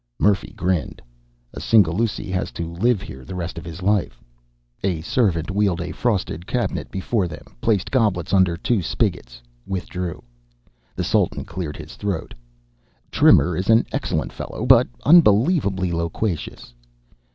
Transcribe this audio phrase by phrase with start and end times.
[0.17, 0.99] Murphy grinned.
[1.53, 4.19] "A Singhalûsi has to live here the rest of his life."
[4.83, 10.23] A servant wheeled a frosted cabinet before them, placed goblets under two spigots, withdrew.
[10.95, 12.33] The Sultan cleared his throat.
[13.11, 16.73] "Trimmer is an excellent fellow, but unbelievably loquacious."